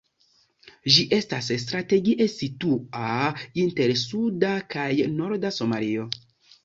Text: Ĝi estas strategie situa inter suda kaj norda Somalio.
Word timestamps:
Ĝi 0.93 1.03
estas 1.17 1.49
strategie 1.63 2.27
situa 2.35 3.11
inter 3.65 3.95
suda 4.05 4.55
kaj 4.77 4.89
norda 5.21 5.53
Somalio. 5.63 6.09